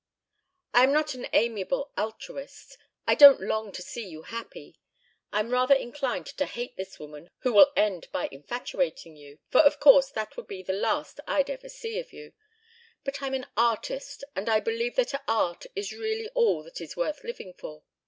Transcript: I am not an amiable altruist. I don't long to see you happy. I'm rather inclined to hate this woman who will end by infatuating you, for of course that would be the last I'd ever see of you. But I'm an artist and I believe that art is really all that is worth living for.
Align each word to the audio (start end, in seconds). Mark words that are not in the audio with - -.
I 0.73 0.83
am 0.83 0.91
not 0.93 1.13
an 1.13 1.27
amiable 1.31 1.91
altruist. 1.95 2.75
I 3.05 3.13
don't 3.13 3.39
long 3.39 3.71
to 3.73 3.83
see 3.83 4.03
you 4.03 4.23
happy. 4.23 4.79
I'm 5.31 5.51
rather 5.51 5.75
inclined 5.75 6.25
to 6.37 6.47
hate 6.47 6.75
this 6.75 6.97
woman 6.99 7.29
who 7.41 7.53
will 7.53 7.71
end 7.75 8.07
by 8.11 8.27
infatuating 8.31 9.15
you, 9.15 9.37
for 9.51 9.61
of 9.61 9.79
course 9.79 10.09
that 10.09 10.35
would 10.37 10.47
be 10.47 10.63
the 10.63 10.73
last 10.73 11.19
I'd 11.27 11.51
ever 11.51 11.69
see 11.69 11.99
of 11.99 12.13
you. 12.13 12.33
But 13.03 13.21
I'm 13.21 13.35
an 13.35 13.45
artist 13.55 14.23
and 14.35 14.49
I 14.49 14.59
believe 14.59 14.95
that 14.95 15.13
art 15.27 15.67
is 15.75 15.93
really 15.93 16.29
all 16.29 16.63
that 16.63 16.81
is 16.81 16.97
worth 16.97 17.23
living 17.23 17.53
for. 17.53 17.83